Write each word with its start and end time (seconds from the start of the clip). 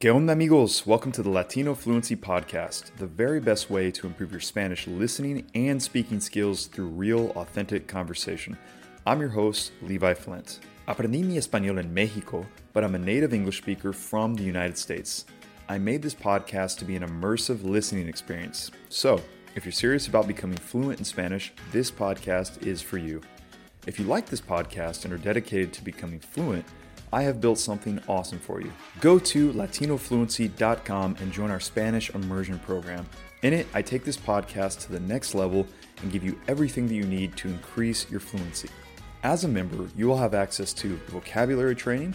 ¿Qué 0.00 0.14
onda, 0.14 0.32
amigos? 0.32 0.86
Welcome 0.86 1.10
to 1.10 1.24
the 1.24 1.28
Latino 1.28 1.74
Fluency 1.74 2.14
Podcast, 2.14 2.94
the 2.98 3.06
very 3.08 3.40
best 3.40 3.68
way 3.68 3.90
to 3.90 4.06
improve 4.06 4.30
your 4.30 4.38
Spanish 4.40 4.86
listening 4.86 5.44
and 5.56 5.82
speaking 5.82 6.20
skills 6.20 6.66
through 6.68 6.86
real, 6.86 7.30
authentic 7.30 7.88
conversation. 7.88 8.56
I'm 9.04 9.18
your 9.18 9.30
host, 9.30 9.72
Levi 9.82 10.14
Flint. 10.14 10.60
Aprendí 10.86 11.24
mi 11.24 11.36
español 11.36 11.80
en 11.80 11.92
Mexico, 11.92 12.46
but 12.72 12.84
I'm 12.84 12.94
a 12.94 12.98
native 12.98 13.34
English 13.34 13.58
speaker 13.58 13.92
from 13.92 14.36
the 14.36 14.44
United 14.44 14.78
States. 14.78 15.24
I 15.68 15.78
made 15.78 16.02
this 16.02 16.14
podcast 16.14 16.78
to 16.78 16.84
be 16.84 16.94
an 16.94 17.02
immersive 17.02 17.64
listening 17.64 18.06
experience. 18.06 18.70
So, 18.90 19.20
if 19.56 19.64
you're 19.64 19.72
serious 19.72 20.06
about 20.06 20.28
becoming 20.28 20.58
fluent 20.58 21.00
in 21.00 21.04
Spanish, 21.04 21.52
this 21.72 21.90
podcast 21.90 22.64
is 22.64 22.80
for 22.80 22.98
you. 22.98 23.20
If 23.88 23.98
you 23.98 24.04
like 24.04 24.26
this 24.26 24.40
podcast 24.40 25.04
and 25.04 25.12
are 25.12 25.18
dedicated 25.18 25.72
to 25.72 25.82
becoming 25.82 26.20
fluent, 26.20 26.66
I 27.12 27.22
have 27.22 27.40
built 27.40 27.58
something 27.58 28.00
awesome 28.08 28.38
for 28.38 28.60
you. 28.60 28.72
Go 29.00 29.18
to 29.18 29.52
latinofluency.com 29.52 31.16
and 31.20 31.32
join 31.32 31.50
our 31.50 31.60
Spanish 31.60 32.10
immersion 32.10 32.58
program. 32.58 33.06
In 33.42 33.52
it, 33.52 33.66
I 33.72 33.82
take 33.82 34.04
this 34.04 34.16
podcast 34.16 34.80
to 34.80 34.92
the 34.92 35.00
next 35.00 35.34
level 35.34 35.66
and 36.02 36.12
give 36.12 36.24
you 36.24 36.38
everything 36.48 36.88
that 36.88 36.94
you 36.94 37.04
need 37.04 37.36
to 37.36 37.48
increase 37.48 38.10
your 38.10 38.20
fluency. 38.20 38.68
As 39.22 39.44
a 39.44 39.48
member, 39.48 39.88
you 39.96 40.06
will 40.06 40.16
have 40.16 40.34
access 40.34 40.72
to 40.74 40.96
vocabulary 41.08 41.74
training, 41.74 42.14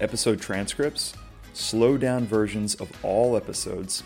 episode 0.00 0.40
transcripts, 0.40 1.14
slow 1.52 1.96
down 1.96 2.26
versions 2.26 2.74
of 2.76 2.90
all 3.04 3.36
episodes, 3.36 4.02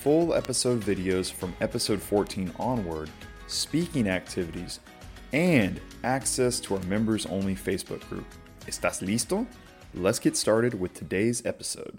full 0.00 0.34
episode 0.34 0.80
videos 0.80 1.30
from 1.30 1.54
episode 1.60 2.00
14 2.00 2.52
onward, 2.58 3.10
speaking 3.46 4.08
activities, 4.08 4.80
and 5.32 5.80
access 6.04 6.58
to 6.60 6.74
our 6.74 6.82
members 6.84 7.26
only 7.26 7.54
Facebook 7.54 8.06
group. 8.08 8.26
¿Estás 8.66 9.02
listo? 9.02 9.46
Let's 9.94 10.18
get 10.18 10.38
started 10.38 10.80
with 10.80 10.94
today's 10.94 11.44
episode. 11.44 11.98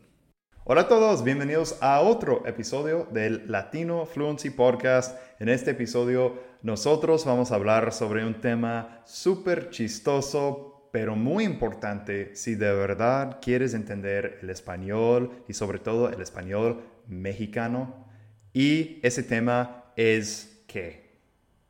Hola 0.66 0.82
a 0.82 0.88
todos, 0.88 1.24
bienvenidos 1.24 1.78
a 1.80 2.02
otro 2.02 2.42
episodio 2.48 3.08
del 3.12 3.44
Latino 3.48 4.08
Fluency 4.08 4.50
Podcast. 4.50 5.16
En 5.40 5.48
este 5.48 5.72
episodio 5.72 6.40
nosotros 6.64 7.24
vamos 7.24 7.52
a 7.52 7.56
hablar 7.56 7.94
sobre 7.94 8.26
un 8.26 8.42
tema 8.42 9.04
súper 9.06 9.70
chistoso, 9.70 10.90
pero 10.92 11.16
muy 11.16 11.44
importante 11.44 12.36
si 12.36 12.56
de 12.56 12.74
verdad 12.74 13.38
quieres 13.40 13.76
entender 13.76 14.40
el 14.42 14.50
español 14.50 15.44
y 15.48 15.54
sobre 15.54 15.78
todo 15.78 16.10
el 16.10 16.20
español 16.20 16.82
mexicano. 17.08 18.08
Y 18.54 19.00
ese 19.04 19.22
tema 19.22 19.84
es 19.96 20.64
¿qué? 20.66 21.20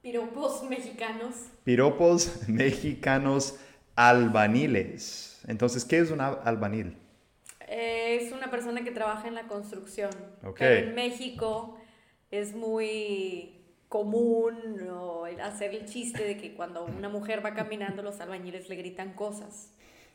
Piropos 0.02 0.64
mexicanos. 0.70 1.36
Piropos 1.66 2.40
mexicanos 2.48 3.56
albaniles. 3.98 5.33
Entonces, 5.48 5.86
¿qué 5.86 6.00
es 6.00 6.12
un 6.12 6.22
albanil? 6.22 6.98
Es 7.68 8.32
una 8.32 8.52
persona 8.52 8.84
que 8.84 8.92
trabaja 8.92 9.28
en 9.28 9.36
la 9.36 9.48
construcción. 9.48 10.12
Ok. 10.44 10.58
Pero 10.60 10.90
en 10.90 10.96
México 10.96 11.78
es 12.32 12.54
muy 12.54 13.64
común 13.94 14.58
¿no? 14.86 15.26
hacer 15.26 15.76
el 15.76 15.86
chiste 15.86 16.24
de 16.24 16.36
que 16.36 16.56
cuando 16.56 16.84
una 16.86 17.10
mujer 17.10 17.46
va 17.46 17.54
caminando 17.54 18.02
los 18.02 18.20
albañiles 18.22 18.68
le 18.68 18.76
gritan 18.76 19.14
cosas. 19.14 19.70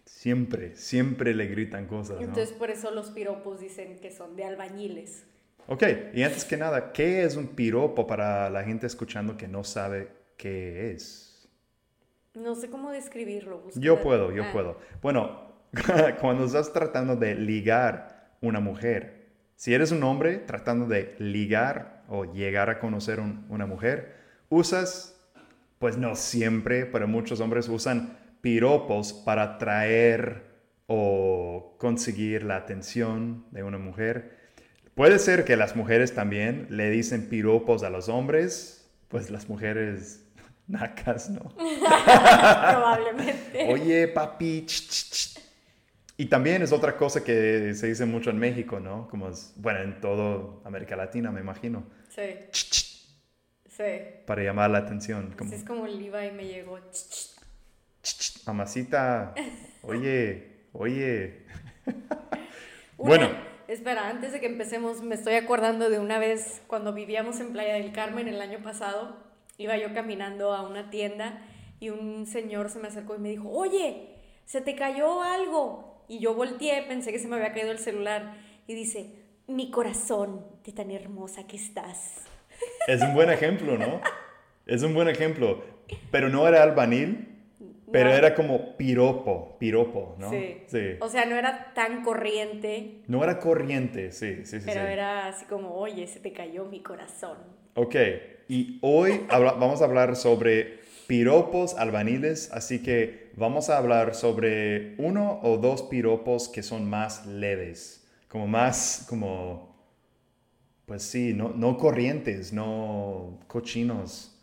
Siempre, 0.05 0.75
siempre 0.75 1.34
le 1.34 1.47
gritan 1.47 1.87
cosas, 1.87 2.17
¿no? 2.17 2.23
Entonces 2.23 2.53
por 2.53 2.71
eso 2.71 2.91
los 2.91 3.11
piropos 3.11 3.61
dicen 3.61 3.99
que 4.01 4.11
son 4.11 4.34
de 4.34 4.43
albañiles. 4.43 5.27
Ok, 5.69 5.84
y 6.15 6.23
antes 6.23 6.45
que 6.45 6.56
nada, 6.56 6.93
¿qué 6.93 7.23
es 7.25 7.37
un 7.37 7.49
piropo 7.49 8.06
para 8.06 8.49
la 8.51 8.65
gente 8.65 8.87
escuchando 8.87 9.37
que 9.37 9.47
no 9.47 9.62
sabe 9.65 10.09
qué 10.37 10.93
es? 10.93 11.28
No 12.34 12.55
sé 12.55 12.71
cómo 12.71 12.91
describirlo. 12.93 13.62
Yo 13.75 14.01
puedo, 14.01 14.33
yo 14.33 14.45
Ah, 14.45 14.51
puedo. 14.53 14.79
Bueno, 15.03 15.53
cuando 16.21 16.45
estás 16.45 16.73
tratando 16.73 17.17
de 17.17 17.34
ligar 17.34 18.37
una 18.41 18.61
mujer, 18.61 19.27
si 19.57 19.75
eres 19.75 19.91
un 19.91 20.03
hombre 20.05 20.39
tratando 20.39 20.87
de 20.87 21.15
ligar 21.19 22.05
o 22.09 22.25
llegar 22.33 22.71
a 22.71 22.79
conocer 22.79 23.19
un- 23.21 23.45
una 23.49 23.67
mujer, 23.67 24.15
usas, 24.49 25.19
pues 25.79 25.97
no 25.97 26.15
siempre, 26.15 26.87
pero 26.87 27.09
muchos 27.09 27.41
hombres 27.41 27.69
usan 27.69 28.17
piropos 28.41 29.12
para 29.12 29.43
atraer 29.43 30.44
o 30.87 31.77
conseguir 31.78 32.44
la 32.44 32.56
atención 32.56 33.44
de 33.50 33.62
una 33.62 33.78
mujer. 33.78 34.38
Puede 34.94 35.19
ser 35.19 35.44
que 35.44 35.56
las 35.56 35.77
mujeres 35.77 36.15
también 36.15 36.67
le 36.71 36.91
dicen 36.91 37.28
piropos 37.28 37.83
a 37.83 37.91
los 37.91 38.09
hombres, 38.09 38.91
pues 39.09 39.31
las 39.31 39.49
mujeres 39.49 40.25
nacas, 40.69 41.31
¿no? 41.31 41.41
Probablemente. 41.56 43.69
Oye, 43.73 44.09
papi. 44.09 44.65
ch, 44.67 44.89
ch, 44.89 45.11
ch. 45.11 45.39
Y 46.17 46.27
también 46.27 46.62
es 46.62 46.73
otra 46.73 46.97
cosa 46.97 47.23
que 47.23 47.75
se 47.75 47.87
dice 47.87 48.05
mucho 48.05 48.31
en 48.31 48.39
México, 48.39 48.81
¿no? 48.81 49.09
Como 49.09 49.29
es, 49.29 49.53
bueno, 49.56 49.81
en 49.81 50.01
toda 50.01 50.61
América 50.65 50.97
Latina, 50.97 51.31
me 51.31 51.41
imagino. 51.41 51.84
Sí, 52.09 52.23
sí. 53.67 53.83
Para 54.27 54.43
llamar 54.43 54.71
la 54.71 54.79
atención. 54.79 55.34
Como, 55.39 55.53
es 55.53 55.62
como 55.65 55.87
el 55.87 55.99
Levi 55.99 56.33
me 56.33 56.47
llegó. 56.47 56.79
ch, 56.91 57.09
ch. 57.09 57.37
ch, 58.03 58.19
ch, 58.19 58.47
mamacita. 58.47 59.35
Oye, 59.83 60.67
oye. 60.73 61.45
Una- 61.87 61.99
Bueno. 62.97 63.49
Espera, 63.69 64.09
antes 64.09 64.33
de 64.33 64.41
que 64.41 64.47
empecemos, 64.47 65.03
me 65.03 65.15
estoy 65.15 65.35
acordando 65.35 65.91
de 65.91 65.99
una 65.99 66.19
vez 66.19 66.62
cuando 66.69 66.95
vivíamos 66.95 67.39
en 67.39 67.53
Playa 67.53 67.75
del 67.75 67.93
Carmen 67.93 68.27
el 68.27 68.41
año 68.41 68.61
pasado. 68.62 69.15
Iba 69.58 69.76
yo 69.76 69.92
caminando 69.92 70.52
a 70.54 70.62
una 70.66 70.88
tienda 70.88 71.42
y 71.80 71.91
un 71.91 72.26
señor 72.26 72.70
se 72.70 72.78
me 72.78 72.88
acercó 72.88 73.16
y 73.16 73.19
me 73.19 73.30
dijo, 73.30 73.50
oye, 73.50 74.14
se 74.44 74.60
te 74.60 74.74
cayó 74.76 75.20
algo. 75.22 76.04
Y 76.08 76.20
yo 76.20 76.34
volteé, 76.34 76.82
pensé 76.84 77.10
que 77.12 77.19
se 77.19 77.26
me 77.28 77.36
había 77.36 77.52
caído 77.52 77.72
el 77.72 77.78
celular 77.78 78.36
y 78.69 78.74
dice, 78.74 79.10
mi 79.48 79.70
corazón 79.70 80.46
de 80.64 80.72
tan 80.72 80.91
hermosa 80.92 81.46
que 81.46 81.56
estás. 81.56 82.22
Es 82.86 83.02
un 83.02 83.14
buen 83.14 83.30
ejemplo, 83.30 83.76
¿no? 83.76 84.00
Es 84.66 84.82
un 84.82 84.94
buen 84.94 85.08
ejemplo. 85.08 85.62
Pero 86.10 86.28
no 86.28 86.46
era 86.46 86.62
albanil, 86.62 87.36
pero 87.90 88.10
No. 88.10 88.16
era 88.16 88.34
como 88.34 88.76
piropo, 88.76 89.56
piropo, 89.58 90.14
¿no? 90.19 90.30
Sí. 90.30 90.62
Sí. 90.69 90.96
O 91.00 91.08
sea, 91.08 91.25
no 91.25 91.34
era 91.36 91.72
tan 91.75 92.02
corriente, 92.04 93.02
No 93.08 93.25
era 93.25 93.38
corriente, 93.40 94.12
sí, 94.12 94.44
sí, 94.44 94.60
sí. 94.60 94.66
pero 94.66 94.86
sí. 94.86 94.92
era 94.92 95.26
así 95.28 95.46
como, 95.46 95.75
oye, 95.75 96.06
se 96.06 96.20
te 96.20 96.32
cayó 96.32 96.64
mi 96.66 96.80
corazón. 96.80 97.38
Ok, 97.75 97.95
y 98.49 98.79
hoy 98.83 99.21
vamos 99.31 99.83
a 99.83 99.84
hablar 99.84 100.17
sobre 100.17 100.81
piropos 101.06 101.75
albaniles, 101.75 102.51
así 102.53 102.83
que 102.83 103.31
vamos 103.37 103.71
a 103.71 103.79
hablar 103.79 104.15
sobre 104.15 104.95
uno 104.99 105.41
o 105.43 105.59
dos 105.59 105.83
piropos 105.83 106.49
que 106.49 106.62
son 106.62 106.89
más 106.89 107.27
leves, 107.27 108.06
como 108.29 108.47
más, 108.47 109.06
como, 109.09 109.77
pues 110.87 111.03
sí, 111.03 111.33
no, 111.34 111.51
no 111.51 111.77
corrientes, 111.79 112.53
no 112.53 113.39
cochinos. 113.47 114.35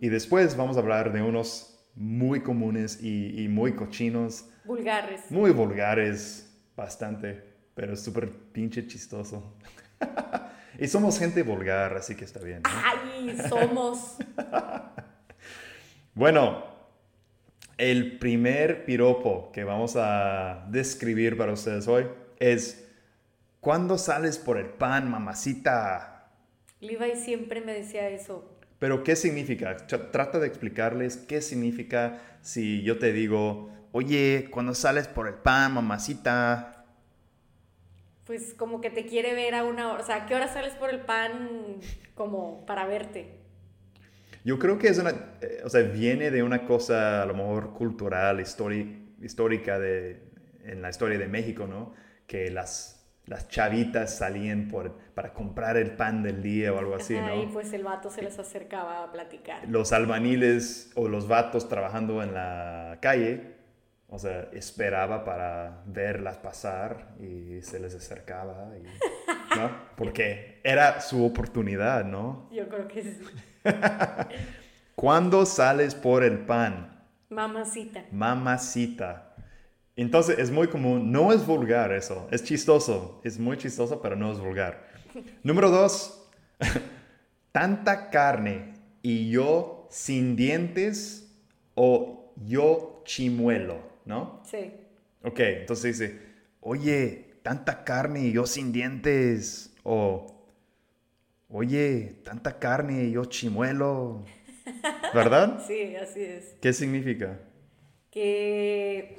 Y 0.00 0.08
después 0.08 0.56
vamos 0.56 0.76
a 0.78 0.80
hablar 0.80 1.12
de 1.12 1.20
unos 1.20 1.78
muy 1.94 2.40
comunes 2.40 3.02
y, 3.02 3.42
y 3.44 3.48
muy 3.48 3.74
cochinos, 3.74 4.46
Vulgares. 4.64 5.30
muy 5.30 5.50
vulgares, 5.50 6.50
bastante, 6.74 7.42
pero 7.74 7.94
súper 7.96 8.30
pinche 8.30 8.86
chistoso. 8.86 9.54
y 10.78 10.88
somos 10.88 11.18
gente 11.18 11.42
vulgar, 11.42 11.96
así 11.96 12.14
que 12.14 12.24
está 12.24 12.40
bien. 12.40 12.62
¿no? 12.62 12.70
¡Ay! 12.70 13.38
Somos. 13.48 14.16
Bueno, 16.14 16.62
el 17.78 18.18
primer 18.18 18.84
piropo 18.84 19.50
que 19.50 19.64
vamos 19.64 19.94
a 19.96 20.66
describir 20.68 21.38
para 21.38 21.54
ustedes 21.54 21.88
hoy 21.88 22.06
es 22.38 22.82
¿Cuándo 23.62 23.96
sales 23.96 24.38
por 24.38 24.58
el 24.58 24.70
pan, 24.70 25.08
mamacita? 25.08 26.32
Levi 26.80 27.14
siempre 27.14 27.60
me 27.60 27.72
decía 27.72 28.08
eso. 28.08 28.58
Pero 28.80 29.04
¿qué 29.04 29.14
significa? 29.14 29.76
Trata 29.76 30.40
de 30.40 30.48
explicarles 30.48 31.16
qué 31.16 31.40
significa 31.40 32.20
si 32.40 32.82
yo 32.82 32.98
te 32.98 33.12
digo, 33.12 33.70
oye, 33.92 34.48
cuando 34.50 34.74
sales 34.74 35.06
por 35.06 35.28
el 35.28 35.34
pan, 35.34 35.74
mamacita. 35.74 36.81
Pues 38.26 38.54
como 38.54 38.80
que 38.80 38.90
te 38.90 39.04
quiere 39.04 39.34
ver 39.34 39.54
a 39.54 39.64
una 39.64 39.92
hora. 39.92 40.02
O 40.02 40.06
sea, 40.06 40.16
¿a 40.16 40.26
qué 40.26 40.34
hora 40.34 40.48
sales 40.48 40.74
por 40.74 40.90
el 40.90 41.00
pan 41.00 41.78
como 42.14 42.64
para 42.66 42.86
verte? 42.86 43.40
Yo 44.44 44.58
creo 44.58 44.78
que 44.78 44.88
es 44.88 44.98
una, 44.98 45.10
eh, 45.40 45.62
o 45.64 45.68
sea, 45.68 45.82
viene 45.82 46.30
de 46.30 46.42
una 46.42 46.64
cosa 46.64 47.22
a 47.22 47.26
lo 47.26 47.34
mejor 47.34 47.74
cultural, 47.74 48.40
histórica 48.40 49.78
de, 49.78 50.20
en 50.64 50.82
la 50.82 50.90
historia 50.90 51.18
de 51.18 51.28
México, 51.28 51.66
¿no? 51.66 51.94
Que 52.26 52.50
las, 52.50 53.06
las 53.26 53.48
chavitas 53.48 54.16
salían 54.18 54.68
por, 54.68 54.96
para 55.14 55.32
comprar 55.32 55.76
el 55.76 55.92
pan 55.92 56.22
del 56.22 56.42
día 56.42 56.72
o 56.72 56.78
algo 56.78 56.94
así, 56.96 57.16
Ajá, 57.16 57.34
Y 57.36 57.46
¿no? 57.46 57.52
pues 57.52 57.72
el 57.72 57.84
vato 57.84 58.10
se 58.10 58.22
les 58.22 58.38
acercaba 58.38 59.04
a 59.04 59.12
platicar. 59.12 59.68
Los 59.68 59.92
albaniles 59.92 60.90
o 60.96 61.08
los 61.08 61.28
vatos 61.28 61.68
trabajando 61.68 62.22
en 62.22 62.34
la 62.34 62.98
calle, 63.00 63.56
o 64.12 64.18
sea, 64.18 64.50
esperaba 64.52 65.24
para 65.24 65.82
verlas 65.86 66.36
pasar 66.36 67.14
y 67.18 67.62
se 67.62 67.80
les 67.80 67.94
acercaba, 67.94 68.70
y, 68.76 68.82
¿no? 69.58 69.70
Porque 69.96 70.60
era 70.62 71.00
su 71.00 71.24
oportunidad, 71.24 72.04
¿no? 72.04 72.50
Yo 72.52 72.68
creo 72.68 72.86
que 72.88 73.02
sí. 73.02 73.18
¿Cuándo 74.94 75.46
sales 75.46 75.94
por 75.94 76.24
el 76.24 76.40
pan? 76.40 77.02
Mamacita. 77.30 78.04
Mamacita. 78.12 79.34
Entonces 79.96 80.38
es 80.38 80.50
muy 80.50 80.68
común, 80.68 81.10
no 81.10 81.32
es 81.32 81.46
vulgar 81.46 81.90
eso, 81.92 82.28
es 82.30 82.44
chistoso, 82.44 83.20
es 83.24 83.38
muy 83.38 83.56
chistoso, 83.56 84.02
pero 84.02 84.14
no 84.14 84.30
es 84.30 84.38
vulgar. 84.38 84.88
Número 85.42 85.70
dos, 85.70 86.30
tanta 87.50 88.10
carne 88.10 88.74
y 89.00 89.30
yo 89.30 89.86
sin 89.90 90.36
dientes 90.36 91.34
o 91.74 92.34
yo 92.44 93.02
chimuelo, 93.04 93.91
¿no? 94.04 94.42
Sí. 94.44 94.72
Ok, 95.22 95.40
entonces 95.40 95.98
dice, 95.98 96.20
oye, 96.60 97.32
tanta 97.42 97.84
carne 97.84 98.20
y 98.26 98.32
yo 98.32 98.46
sin 98.46 98.72
dientes 98.72 99.74
o 99.82 100.26
oye, 101.48 102.20
tanta 102.24 102.58
carne 102.58 103.04
y 103.04 103.12
yo 103.12 103.24
chimuelo, 103.26 104.24
¿verdad? 105.14 105.62
Sí, 105.66 105.94
así 105.96 106.22
es. 106.22 106.56
¿Qué 106.60 106.72
significa? 106.72 107.38
Que 108.10 109.18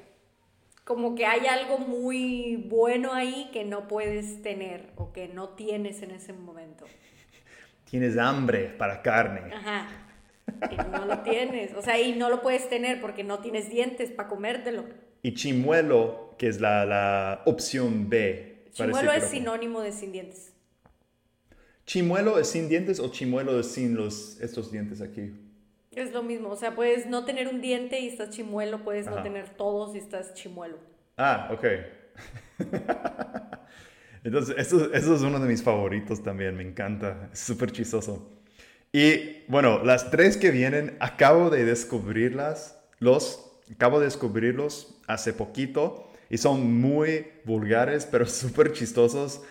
como 0.84 1.16
que 1.16 1.26
hay 1.26 1.48
algo 1.48 1.78
muy 1.78 2.58
bueno 2.70 3.14
ahí 3.14 3.50
que 3.54 3.64
no 3.64 3.88
puedes 3.88 4.42
tener 4.42 4.92
o 4.96 5.14
que 5.14 5.28
no 5.28 5.50
tienes 5.50 6.02
en 6.02 6.12
ese 6.12 6.34
momento. 6.34 6.86
Tienes 7.90 8.18
hambre 8.18 8.74
para 8.78 9.04
carne. 9.04 9.54
Ajá. 9.54 9.88
Y 10.72 10.76
no 10.76 11.06
lo 11.06 11.20
tienes. 11.20 11.74
O 11.74 11.82
sea, 11.82 12.00
y 12.00 12.14
no 12.14 12.30
lo 12.30 12.42
puedes 12.42 12.70
tener 12.70 13.02
porque 13.02 13.24
no 13.24 13.40
tienes 13.40 13.70
dientes 13.70 14.12
para 14.12 14.30
comértelo. 14.30 14.86
Y 15.22 15.34
chimuelo, 15.34 16.36
que 16.38 16.48
es 16.48 16.60
la, 16.60 16.86
la 16.86 17.42
opción 17.46 18.10
B. 18.10 18.66
Chimuelo 18.72 19.12
es 19.12 19.26
sinónimo 19.26 19.82
de 19.82 19.92
sin 19.92 20.12
dientes. 20.12 20.54
¿Chimuelo 21.86 22.40
es 22.40 22.48
sin 22.48 22.70
dientes 22.70 23.00
o 23.00 23.10
chimuelo 23.10 23.60
es 23.60 23.68
sin 23.68 23.96
los, 23.96 24.40
estos 24.42 24.72
dientes 24.72 25.02
aquí? 25.02 25.34
Es 25.92 26.12
lo 26.12 26.24
mismo. 26.24 26.50
O 26.50 26.56
sea, 26.56 26.76
puedes 26.76 27.06
no 27.06 27.26
tener 27.26 27.48
un 27.48 27.62
diente 27.62 28.00
y 28.00 28.08
estás 28.08 28.32
chimuelo, 28.32 28.84
puedes 28.84 29.06
no 29.06 29.22
tener 29.22 29.50
todos 29.50 29.96
y 29.96 30.00
estás 30.00 30.34
chimuelo. 30.34 30.78
Ah, 31.18 31.50
ok. 31.52 31.66
Entonces, 34.24 34.56
eso, 34.58 34.94
eso 34.94 35.16
es 35.16 35.22
uno 35.22 35.40
de 35.40 35.48
mis 35.48 35.62
favoritos 35.62 36.24
también, 36.24 36.56
me 36.56 36.64
encanta, 36.64 37.30
es 37.32 37.40
súper 37.40 37.72
chistoso. 37.72 38.43
Y 38.94 39.44
bueno, 39.48 39.84
las 39.84 40.12
tres 40.12 40.38
que 40.38 40.52
vienen, 40.52 40.96
acabo 41.00 41.50
de 41.50 41.66
descubrirlas, 41.66 42.80
los, 43.00 43.52
acabo 43.72 44.00
de 44.00 44.06
descubrirlos 44.06 45.00
hace 45.08 45.34
poquito 45.34 46.08
y 46.30 46.38
son 46.38 46.80
muy 46.80 47.26
vulgares, 47.44 48.06
pero 48.06 48.26
súper 48.28 48.72
chistosos. 48.72 49.42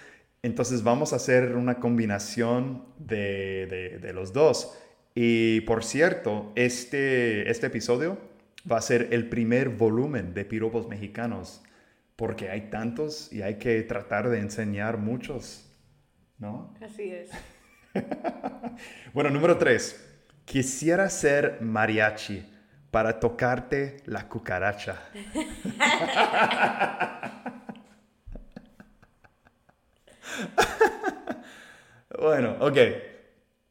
Entonces 0.45 0.83
vamos 0.85 1.13
a 1.13 1.17
hacer 1.17 1.57
una 1.57 1.81
combinación 1.81 2.85
de, 2.99 3.99
de- 4.01 4.13
los 4.13 4.33
dos. 4.33 4.79
Y 5.15 5.61
por 5.63 5.85
cierto, 5.85 6.53
este, 6.55 7.51
este 7.51 7.67
episodio 7.67 8.19
va 8.71 8.79
a 8.79 8.83
ser 8.83 9.09
el 9.11 9.29
primer 9.29 9.71
volumen 9.71 10.35
de 10.35 10.45
piropos 10.45 10.89
mexicanos, 10.89 11.63
porque 12.17 12.49
hay 12.49 12.71
tantos 12.71 13.33
y 13.33 13.43
hay 13.43 13.57
que 13.57 13.83
tratar 13.83 14.29
de 14.31 14.39
enseñar 14.39 14.99
muchos, 14.99 15.67
¿no? 16.39 16.73
Así 16.81 17.11
es. 17.11 17.31
Bueno, 19.13 19.31
número 19.31 19.59
tres. 19.59 20.03
Quisiera 20.45 21.09
ser 21.11 21.59
mariachi 21.61 22.45
para 22.91 23.21
tocarte 23.21 23.99
la 24.07 24.29
cucaracha. 24.29 24.97
bueno, 32.19 32.57
ok. 32.61 32.79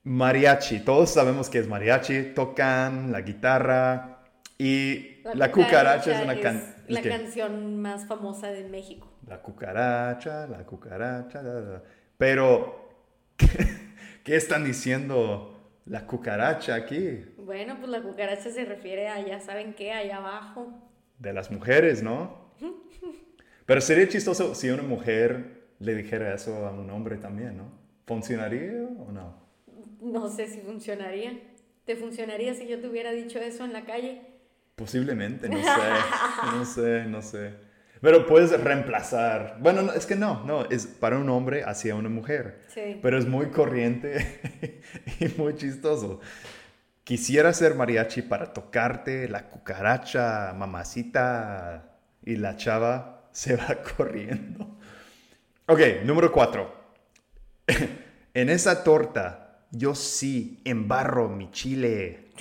Mariachi. 0.03 0.79
Todos 0.79 1.11
sabemos 1.11 1.49
que 1.49 1.59
es 1.59 1.67
mariachi. 1.67 2.33
Tocan 2.33 3.11
la 3.11 3.21
guitarra 3.21 4.23
y 4.57 5.21
la, 5.35 5.51
cucaracha, 5.51 6.17
es 6.17 6.23
una 6.23 6.39
can- 6.39 6.75
la 6.87 7.01
canción 7.01 7.81
más 7.81 8.07
famosa 8.07 8.47
de 8.51 8.67
México. 8.67 9.07
La 9.27 9.41
cucaracha, 9.41 10.47
la 10.47 10.65
cucaracha. 10.65 11.41
la, 11.41 11.53
la, 11.53 11.61
la. 11.61 11.83
Pero, 12.17 12.89
¿qué, 14.23 14.35
están 14.35 14.63
diciendo 14.63 15.59
la 15.85 16.05
cucaracha 16.05 16.75
aquí? 16.75 17.25
Bueno, 17.37 17.77
pues 17.79 17.89
la 17.89 18.01
cucaracha 18.01 18.49
se 18.49 18.65
refiere 18.65 19.07
a 19.07 19.25
ya 19.25 19.39
saben 19.39 19.73
qué, 19.73 19.91
allá 19.91 20.17
abajo. 20.17 20.73
De 21.19 21.33
las 21.33 21.51
mujeres, 21.51 22.01
¿no? 22.01 22.51
Pero 23.65 23.81
sería 23.81 24.07
chistoso 24.07 24.55
si 24.55 24.69
una 24.69 24.83
mujer 24.83 25.61
le 25.79 25.95
dijera 25.95 26.33
eso 26.33 26.65
a 26.65 26.71
un 26.71 26.89
hombre 26.89 27.17
también, 27.17 27.57
¿no? 27.57 27.71
¿Funcionaría 28.05 28.73
o 28.99 29.11
no? 29.11 29.35
No 30.01 30.29
sé 30.29 30.47
si 30.47 30.61
funcionaría. 30.61 31.39
¿Te 31.85 31.95
funcionaría 31.95 32.53
si 32.53 32.67
yo 32.67 32.79
te 32.79 32.87
hubiera 32.87 33.11
dicho 33.11 33.39
eso 33.39 33.65
en 33.65 33.73
la 33.73 33.85
calle? 33.85 34.21
Posiblemente, 34.75 35.49
no 35.49 35.57
sé, 35.63 36.53
no 36.53 36.65
sé, 36.65 37.05
no 37.05 37.21
sé. 37.21 37.70
Pero 38.01 38.25
puedes 38.25 38.51
reemplazar. 38.59 39.57
Bueno, 39.59 39.83
no, 39.83 39.93
es 39.93 40.07
que 40.07 40.15
no, 40.15 40.43
no, 40.43 40.65
es 40.65 40.87
para 40.87 41.17
un 41.17 41.29
hombre 41.29 41.63
hacia 41.63 41.95
una 41.95 42.09
mujer. 42.09 42.61
Sí. 42.73 42.99
Pero 43.01 43.17
es 43.17 43.27
muy 43.27 43.47
corriente 43.47 44.41
y 45.19 45.27
muy 45.39 45.55
chistoso. 45.55 46.19
Quisiera 47.03 47.53
ser 47.53 47.75
mariachi 47.75 48.23
para 48.23 48.53
tocarte 48.53 49.27
la 49.29 49.49
cucaracha, 49.49 50.53
mamacita, 50.57 51.91
y 52.23 52.35
la 52.35 52.55
chava 52.55 53.29
se 53.31 53.55
va 53.55 53.77
corriendo. 53.97 54.77
Ok, 55.67 55.79
número 56.03 56.31
cuatro. 56.31 56.73
en 58.33 58.49
esa 58.49 58.83
torta 58.83 59.65
yo 59.71 59.95
sí 59.95 60.61
embarro 60.65 61.29
mi 61.29 61.51
chile. 61.51 62.31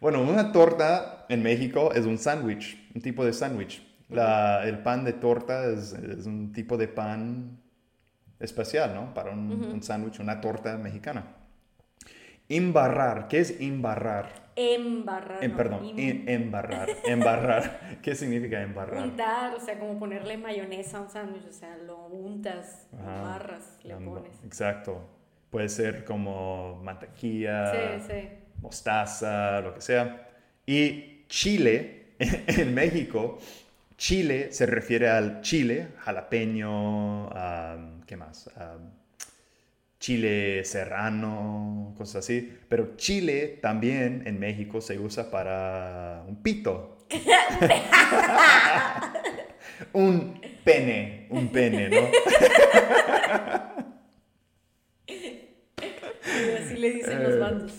Bueno, 0.00 0.22
una 0.22 0.52
torta 0.52 1.26
en 1.28 1.42
México 1.42 1.92
es 1.92 2.06
un 2.06 2.18
sándwich, 2.18 2.90
un 2.94 3.02
tipo 3.02 3.24
de 3.24 3.32
sándwich. 3.32 3.82
El 4.10 4.78
pan 4.82 5.04
de 5.04 5.12
torta 5.12 5.66
es, 5.66 5.92
es 5.92 6.26
un 6.26 6.52
tipo 6.52 6.76
de 6.76 6.88
pan 6.88 7.60
especial, 8.38 8.94
¿no? 8.94 9.12
Para 9.12 9.32
un, 9.32 9.50
un 9.50 9.82
sándwich, 9.82 10.20
una 10.20 10.40
torta 10.40 10.78
mexicana. 10.78 11.24
Embarrar, 12.48 13.28
¿qué 13.28 13.40
es 13.40 13.60
embarrar? 13.60 14.48
Embarrar. 14.56 15.44
Em, 15.44 15.50
no, 15.50 15.56
perdón, 15.56 15.84
em- 15.98 16.24
embarrar, 16.26 16.88
embarrar. 17.04 17.98
¿Qué 18.02 18.14
significa 18.14 18.62
embarrar? 18.62 19.02
Untar, 19.04 19.54
o 19.54 19.60
sea, 19.60 19.78
como 19.78 19.98
ponerle 19.98 20.38
mayonesa 20.38 20.98
a 20.98 21.00
un 21.02 21.10
sándwich, 21.10 21.46
o 21.46 21.52
sea, 21.52 21.76
lo 21.76 22.06
untas, 22.06 22.88
lo 22.92 23.00
Ajá. 23.00 23.18
amarras, 23.20 23.78
le 23.84 23.94
pones. 23.96 24.32
Exacto. 24.44 25.06
Puede 25.50 25.68
ser 25.68 26.04
como 26.04 26.80
mantequilla, 26.82 27.98
Sí, 28.00 28.06
sí. 28.10 28.28
Mostaza, 28.60 29.60
lo 29.60 29.74
que 29.74 29.80
sea. 29.80 30.28
Y 30.66 31.24
chile, 31.28 32.06
en 32.18 32.74
México, 32.74 33.38
chile 33.96 34.52
se 34.52 34.66
refiere 34.66 35.08
al 35.08 35.40
chile, 35.42 35.88
jalapeño, 35.98 37.30
¿qué 38.06 38.16
más? 38.16 38.50
Chile 40.00 40.64
serrano, 40.64 41.94
cosas 41.98 42.24
así. 42.24 42.56
Pero 42.68 42.96
chile 42.96 43.58
también 43.60 44.22
en 44.26 44.38
México 44.38 44.80
se 44.80 44.98
usa 44.98 45.28
para 45.30 46.22
un 46.28 46.42
pito. 46.42 46.94
un 49.92 50.40
pene, 50.64 51.26
un 51.30 51.48
pene, 51.50 51.88
¿no? 51.88 52.08
Así 56.58 56.76
le 56.76 56.90
dicen 56.92 57.22
los 57.22 57.34
Eh, 57.34 57.38
bandos. 57.38 57.72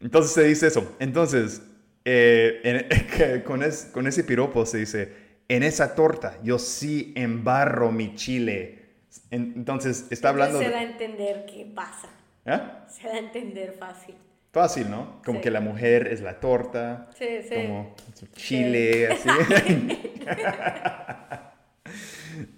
Entonces 0.00 0.32
se 0.32 0.44
dice 0.44 0.66
eso. 0.68 0.96
Entonces, 0.98 1.62
eh, 2.04 2.60
en- 2.64 3.40
con, 3.44 3.62
es- 3.62 3.88
con 3.92 4.06
ese 4.06 4.24
piropo 4.24 4.64
se 4.66 4.78
dice, 4.78 5.12
en 5.48 5.62
esa 5.62 5.94
torta 5.94 6.38
yo 6.42 6.58
sí 6.58 7.12
embarro 7.16 7.92
mi 7.92 8.14
chile. 8.14 8.84
En- 9.30 9.52
entonces, 9.56 10.06
está 10.10 10.28
hablando... 10.30 10.58
Se 10.58 10.70
da 10.70 10.80
a 10.80 10.82
entender 10.82 11.46
qué 11.46 11.66
pasa. 11.74 12.08
¿Eh? 12.44 12.60
Se 12.90 13.08
da 13.08 13.14
a 13.14 13.18
entender 13.18 13.72
fácil. 13.78 14.14
Fácil, 14.52 14.90
¿no? 14.90 15.20
Como 15.24 15.38
Sí. 15.38 15.42
que 15.44 15.50
la 15.50 15.60
mujer 15.60 16.08
es 16.08 16.20
la 16.22 16.40
torta, 16.40 17.08
Sí, 17.18 17.26
sí. 17.48 17.54
como 17.54 17.94
chile, 18.34 19.08
así. 19.08 19.28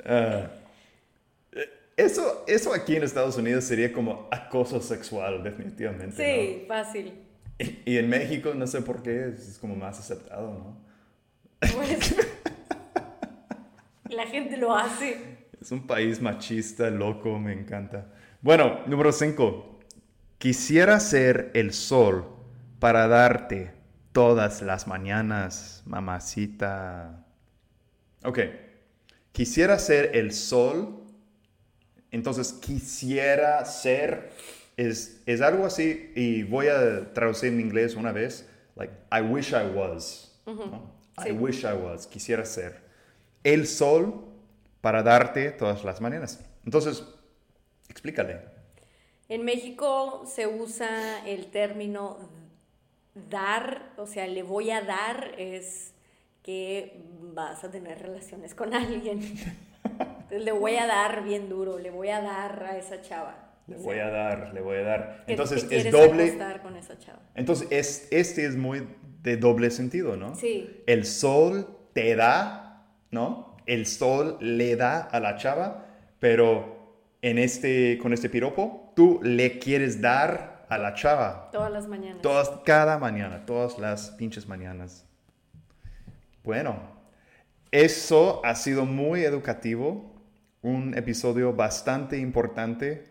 Ah, 0.04 0.48
eso, 1.96 2.44
eso 2.46 2.72
aquí 2.72 2.96
en 2.96 3.02
Estados 3.02 3.36
Unidos 3.36 3.64
sería 3.64 3.92
como 3.92 4.28
acoso 4.30 4.80
sexual, 4.80 5.42
definitivamente. 5.42 6.16
Sí, 6.16 6.64
fácil. 6.66 7.12
Y 7.58 7.96
en 7.96 8.08
México, 8.08 8.54
no 8.54 8.66
sé 8.66 8.82
por 8.82 9.02
qué, 9.02 9.28
es 9.28 9.58
como 9.60 9.74
más 9.76 9.98
aceptado, 9.98 10.52
¿no? 10.52 10.88
Pues, 11.60 12.14
la 14.10 14.26
gente 14.26 14.56
lo 14.56 14.74
hace. 14.76 15.38
Es 15.60 15.72
un 15.72 15.86
país 15.86 16.20
machista, 16.20 16.88
loco, 16.90 17.38
me 17.38 17.52
encanta. 17.52 18.12
Bueno, 18.40 18.80
número 18.86 19.12
5. 19.12 19.80
Quisiera 20.38 21.00
ser 21.00 21.50
el 21.54 21.72
sol 21.72 22.28
para 22.78 23.08
darte 23.08 23.72
todas 24.12 24.62
las 24.62 24.86
mañanas, 24.86 25.82
mamacita. 25.84 27.26
Ok. 28.24 28.38
Quisiera 29.32 29.78
ser 29.78 30.16
el 30.16 30.32
sol. 30.32 31.04
Entonces, 32.10 32.52
quisiera 32.52 33.64
ser 33.64 34.30
es, 34.78 35.20
es 35.26 35.40
algo 35.40 35.66
así, 35.66 36.12
y 36.14 36.44
voy 36.44 36.68
a 36.68 37.12
traducir 37.12 37.52
en 37.52 37.60
inglés 37.60 37.96
una 37.96 38.12
vez, 38.12 38.48
like, 38.76 38.94
I 39.12 39.20
wish 39.20 39.52
I 39.52 39.66
was. 39.74 40.40
¿no? 40.46 40.92
Sí. 41.20 41.30
I 41.30 41.32
wish 41.32 41.64
I 41.64 41.72
was, 41.72 42.06
quisiera 42.06 42.44
ser 42.44 42.80
el 43.42 43.66
sol 43.66 44.24
para 44.80 45.02
darte 45.02 45.50
todas 45.50 45.82
las 45.82 46.00
mañanas. 46.00 46.44
Entonces, 46.64 47.04
explícale. 47.88 48.40
En 49.28 49.44
México 49.44 50.24
se 50.26 50.46
usa 50.46 51.26
el 51.26 51.50
término 51.50 52.16
dar, 53.30 53.92
o 53.96 54.06
sea, 54.06 54.28
le 54.28 54.44
voy 54.44 54.70
a 54.70 54.80
dar 54.80 55.34
es 55.38 55.92
que 56.44 57.02
vas 57.20 57.64
a 57.64 57.70
tener 57.70 58.00
relaciones 58.00 58.54
con 58.54 58.74
alguien. 58.74 59.22
Entonces, 59.84 60.44
le 60.44 60.52
voy 60.52 60.76
a 60.76 60.86
dar 60.86 61.24
bien 61.24 61.48
duro, 61.48 61.78
le 61.78 61.90
voy 61.90 62.10
a 62.10 62.20
dar 62.20 62.62
a 62.62 62.78
esa 62.78 63.02
chava. 63.02 63.47
Le 63.68 63.76
voy 63.76 63.98
a 63.98 64.08
dar, 64.08 64.52
le 64.54 64.60
voy 64.60 64.78
a 64.78 64.82
dar. 64.82 65.24
Entonces 65.26 65.68
te 65.68 65.76
es 65.76 65.92
doble. 65.92 66.24
acostar 66.24 66.62
con 66.62 66.76
esa 66.76 66.98
chava. 66.98 67.20
Entonces 67.34 67.68
es, 67.70 68.08
este 68.10 68.46
es 68.46 68.56
muy 68.56 68.88
de 69.22 69.36
doble 69.36 69.70
sentido, 69.70 70.16
¿no? 70.16 70.34
Sí. 70.34 70.82
El 70.86 71.04
sol 71.04 71.76
te 71.92 72.16
da, 72.16 72.86
¿no? 73.10 73.56
El 73.66 73.86
sol 73.86 74.38
le 74.40 74.76
da 74.76 75.00
a 75.00 75.20
la 75.20 75.36
chava, 75.36 75.86
pero 76.18 76.78
en 77.20 77.38
este, 77.38 77.98
con 77.98 78.12
este 78.12 78.30
piropo, 78.30 78.92
tú 78.96 79.20
le 79.22 79.58
quieres 79.58 80.00
dar 80.00 80.66
a 80.68 80.78
la 80.78 80.94
chava. 80.94 81.50
Todas 81.52 81.70
las 81.72 81.88
mañanas. 81.88 82.22
Todas, 82.22 82.50
cada 82.64 82.98
mañana, 82.98 83.44
todas 83.44 83.78
las 83.78 84.10
pinches 84.12 84.46
mañanas. 84.46 85.06
Bueno, 86.44 86.76
eso 87.70 88.40
ha 88.44 88.54
sido 88.54 88.86
muy 88.86 89.24
educativo, 89.24 90.14
un 90.62 90.96
episodio 90.96 91.52
bastante 91.52 92.18
importante, 92.18 93.04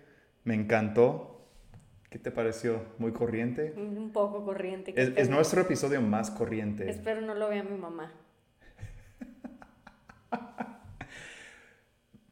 me 0.48 0.56
encantó. 0.56 1.46
¿Qué 2.10 2.18
te 2.20 2.32
pareció? 2.32 2.82
¿Muy 3.00 3.12
corriente? 3.12 3.74
Un 3.75 4.12
poco 4.13 4.46
corriente. 4.46 4.94
Es, 4.96 5.30
nuestro 5.30 5.60
episodio 5.60 6.01
más 6.01 6.32
corriente. 6.32 6.89
Espero 6.89 7.20
no 7.20 7.36
lo 7.36 7.50
vea 7.50 7.63
mi 7.63 7.77
mamá. 7.77 8.13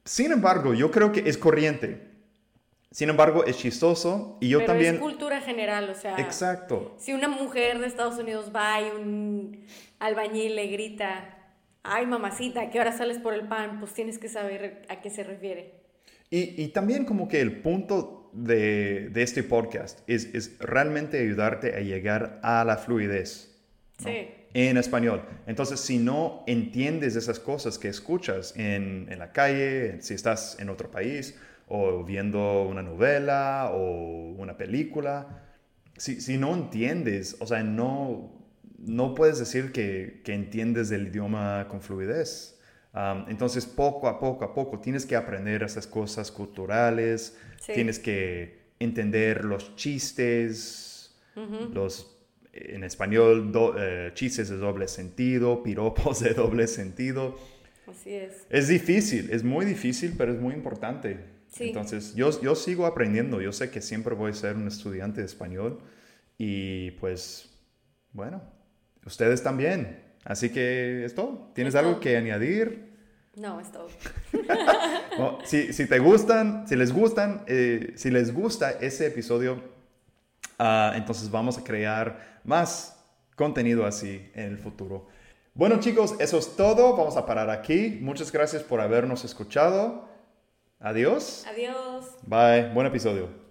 Sin 0.06 0.32
embargo, 0.32 0.74
yo 0.74 0.92
creo 0.92 1.12
que 1.12 1.28
es 1.28 1.38
corriente. 1.38 2.10
Sin 2.90 3.10
embargo, 3.10 3.44
es 3.44 3.58
chistoso 3.58 4.38
y 4.40 4.48
yo 4.48 4.60
Pero 4.60 4.72
también... 4.72 4.96
es 4.96 5.02
cultura 5.02 5.42
general, 5.42 5.90
o 5.90 5.96
sea. 5.96 6.18
Exacto. 6.18 6.96
Si 6.98 7.12
una 7.12 7.28
mujer 7.28 7.80
de 7.80 7.88
Estados 7.88 8.18
Unidos 8.18 8.54
va 8.56 8.80
y 8.80 8.92
un 8.92 9.66
albañil 10.00 10.56
le 10.56 10.68
grita, 10.68 11.38
ay 11.84 12.06
mamacita, 12.06 12.62
¿a 12.62 12.70
qué 12.70 12.80
hora 12.80 12.94
sales 12.94 13.20
por 13.20 13.34
el 13.34 13.46
pan? 13.50 13.82
Pues 13.82 13.94
tienes 13.94 14.20
que 14.20 14.30
saber 14.30 14.86
a 14.88 15.02
qué 15.02 15.10
se 15.10 15.26
refiere. 15.26 15.85
Y, 16.36 16.62
y 16.62 16.68
también 16.68 17.06
como 17.06 17.30
que 17.30 17.40
el 17.40 17.62
punto 17.62 18.30
de, 18.34 19.08
de 19.10 19.24
este 19.24 19.42
podcast 19.42 20.02
es, 20.06 20.26
es 20.36 20.60
realmente 20.60 21.18
ayudarte 21.18 21.76
a 21.78 21.80
llegar 21.80 22.42
a 22.44 22.66
la 22.66 22.76
fluidez. 22.76 23.56
¿no? 24.00 24.10
Sí. 24.10 24.28
En 24.54 24.76
español. 24.76 25.22
Entonces, 25.48 25.80
si 25.80 25.98
no 25.98 26.44
entiendes 26.46 27.16
esas 27.16 27.40
cosas 27.40 27.80
que 27.80 27.88
escuchas 27.88 28.54
en, 28.58 29.08
en 29.10 29.20
la 29.20 29.32
calle, 29.32 30.02
si 30.02 30.14
estás 30.14 30.58
en 30.60 30.68
otro 30.68 30.92
país, 30.92 31.40
o 31.70 32.04
viendo 32.04 32.64
una 32.64 32.82
novela 32.82 33.72
o 33.74 34.34
una 34.34 34.58
película, 34.58 35.42
si, 35.96 36.20
si 36.20 36.38
no 36.38 36.54
entiendes, 36.54 37.38
o 37.40 37.48
sea, 37.48 37.64
no, 37.64 38.46
no 38.78 39.16
puedes 39.16 39.40
decir 39.40 39.72
que, 39.72 40.22
que 40.26 40.34
entiendes 40.34 40.92
el 40.92 41.08
idioma 41.08 41.68
con 41.70 41.80
fluidez. 41.80 42.55
Um, 42.96 43.26
entonces, 43.30 43.66
poco 43.66 44.08
a 44.08 44.18
poco 44.20 44.46
a 44.46 44.54
poco, 44.54 44.80
tienes 44.80 45.06
que 45.06 45.18
aprender 45.18 45.64
esas 45.64 45.86
cosas 45.86 46.32
culturales, 46.32 47.38
Sí. 47.60 47.74
tienes 47.74 48.00
que 48.00 48.60
entender 48.80 49.44
los 49.44 49.76
chistes, 49.76 51.14
los, 51.74 52.18
en 52.54 52.86
español, 52.86 53.52
do- 53.52 53.76
eh, 53.78 54.12
chistes 54.14 54.48
de 54.50 54.56
doble 54.58 54.88
sentido, 54.88 55.62
piropos 55.64 56.22
de 56.22 56.34
doble 56.34 56.68
sentido. 56.68 57.38
Así 57.88 58.14
es. 58.14 58.46
Es 58.50 58.68
difícil, 58.70 59.30
es 59.32 59.44
muy 59.44 59.66
difícil, 59.66 60.14
pero 60.18 60.32
es 60.34 60.40
muy 60.40 60.54
importante. 60.54 61.20
Sí. 61.50 61.66
Entonces, 61.68 62.16
yo, 62.16 62.30
yo 62.42 62.56
sigo 62.56 62.86
aprendiendo. 62.86 63.42
Yo 63.42 63.52
sé 63.52 63.70
que 63.72 63.82
siempre 63.82 64.16
voy 64.16 64.32
a 64.32 64.34
ser 64.34 64.56
un 64.56 64.68
estudiante 64.68 65.20
de 65.22 65.28
español 65.28 65.80
y 66.38 66.92
pues, 66.92 67.50
bueno, 68.14 68.42
ustedes 69.06 69.44
también. 69.44 70.05
Así 70.26 70.50
que 70.50 71.06
es 71.06 71.16
todo. 71.16 71.52
¿Tienes 71.54 71.74
Es 71.74 71.80
algo 71.80 71.92
todo. 71.94 72.02
que 72.02 72.18
añadir? 72.18 72.94
No, 73.38 73.60
es 73.62 73.72
todo. 73.72 73.88
No, 75.18 75.38
si, 75.46 75.72
si 75.72 75.86
te 75.88 76.00
gustan, 76.00 76.68
si 76.68 76.76
les 76.76 76.92
gustan, 76.92 77.44
eh, 77.48 77.94
si 77.96 78.12
les 78.12 78.34
gusta 78.34 78.72
ese 78.72 79.08
episodio, 79.08 79.62
ah, 80.60 80.92
entonces 80.96 81.32
vamos 81.32 81.58
a 81.58 81.64
crear 81.64 82.40
más 82.44 83.02
contenido 83.38 83.86
así 83.86 84.30
en 84.34 84.46
el 84.52 84.58
futuro. 84.58 85.08
Bueno 85.54 85.80
chicos, 85.80 86.16
eso 86.20 86.38
es 86.38 86.56
todo. 86.58 86.98
Vamos 86.98 87.16
a 87.16 87.26
parar 87.26 87.50
aquí. 87.50 87.98
Muchas 88.02 88.30
gracias 88.32 88.62
por 88.62 88.82
habernos 88.82 89.24
escuchado. 89.24 90.10
Adiós. 90.80 91.46
Adiós. 91.48 92.06
Bye. 92.24 92.74
Buen 92.74 92.88
episodio. 92.88 93.45